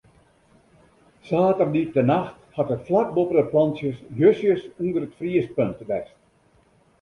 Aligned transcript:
Saterdeitenacht 1.31 2.57
hat 2.57 2.73
it 2.75 2.85
flak 2.87 3.09
boppe 3.17 3.35
de 3.37 3.45
planten 3.51 3.93
justjes 4.21 4.61
ûnder 4.85 5.03
it 5.07 5.17
friespunt 5.19 5.85
west. 5.89 6.15